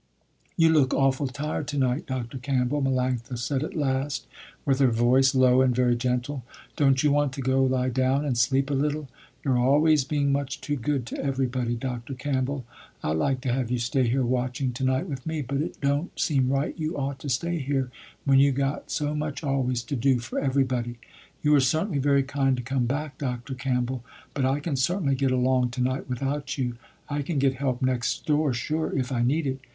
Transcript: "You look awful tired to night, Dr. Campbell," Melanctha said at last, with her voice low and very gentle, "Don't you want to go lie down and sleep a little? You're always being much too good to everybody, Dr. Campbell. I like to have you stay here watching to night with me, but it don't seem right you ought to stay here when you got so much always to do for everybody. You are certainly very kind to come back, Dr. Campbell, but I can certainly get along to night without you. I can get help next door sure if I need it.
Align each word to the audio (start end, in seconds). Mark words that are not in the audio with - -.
"You 0.57 0.69
look 0.69 0.95
awful 0.95 1.27
tired 1.27 1.67
to 1.67 1.77
night, 1.77 2.07
Dr. 2.07 2.39
Campbell," 2.39 2.81
Melanctha 2.81 3.37
said 3.37 3.63
at 3.63 3.75
last, 3.75 4.25
with 4.65 4.79
her 4.79 4.87
voice 4.89 5.35
low 5.35 5.61
and 5.61 5.75
very 5.75 5.95
gentle, 5.95 6.43
"Don't 6.75 7.03
you 7.03 7.11
want 7.11 7.33
to 7.33 7.41
go 7.43 7.63
lie 7.63 7.89
down 7.89 8.25
and 8.25 8.35
sleep 8.35 8.71
a 8.71 8.73
little? 8.73 9.09
You're 9.45 9.59
always 9.59 10.03
being 10.03 10.31
much 10.31 10.59
too 10.59 10.75
good 10.75 11.05
to 11.05 11.23
everybody, 11.23 11.75
Dr. 11.75 12.15
Campbell. 12.15 12.65
I 13.03 13.11
like 13.11 13.41
to 13.41 13.53
have 13.53 13.69
you 13.69 13.77
stay 13.77 14.07
here 14.07 14.25
watching 14.25 14.73
to 14.73 14.83
night 14.83 15.07
with 15.07 15.23
me, 15.27 15.43
but 15.43 15.61
it 15.61 15.79
don't 15.81 16.19
seem 16.19 16.49
right 16.49 16.73
you 16.79 16.97
ought 16.97 17.19
to 17.19 17.29
stay 17.29 17.59
here 17.59 17.91
when 18.25 18.39
you 18.39 18.51
got 18.51 18.89
so 18.89 19.13
much 19.13 19.43
always 19.43 19.83
to 19.83 19.95
do 19.95 20.17
for 20.17 20.39
everybody. 20.39 20.97
You 21.43 21.53
are 21.53 21.59
certainly 21.59 21.99
very 21.99 22.23
kind 22.23 22.57
to 22.57 22.63
come 22.63 22.87
back, 22.87 23.19
Dr. 23.19 23.53
Campbell, 23.53 24.03
but 24.33 24.45
I 24.45 24.61
can 24.61 24.75
certainly 24.77 25.13
get 25.13 25.29
along 25.29 25.69
to 25.69 25.81
night 25.83 26.09
without 26.09 26.57
you. 26.57 26.77
I 27.07 27.21
can 27.21 27.37
get 27.37 27.57
help 27.57 27.83
next 27.83 28.25
door 28.25 28.51
sure 28.51 28.97
if 28.97 29.11
I 29.11 29.21
need 29.21 29.45
it. 29.45 29.59